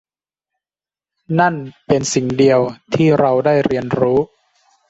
[1.39, 1.55] นั่น
[1.87, 2.59] เป็นสิ่งเดียว
[2.93, 4.19] ที่เราได้เรียนรู้